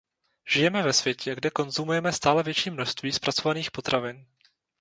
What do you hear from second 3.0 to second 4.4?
zpracovaných potravin.